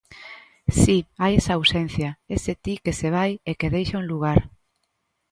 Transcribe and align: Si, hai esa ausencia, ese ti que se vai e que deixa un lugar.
Si, 0.81 0.97
hai 1.21 1.31
esa 1.39 1.53
ausencia, 1.55 2.09
ese 2.35 2.53
ti 2.63 2.75
que 2.83 2.93
se 2.99 3.09
vai 3.17 3.31
e 3.49 3.51
que 3.59 3.71
deixa 3.75 4.01
un 4.01 4.09
lugar. 4.11 4.39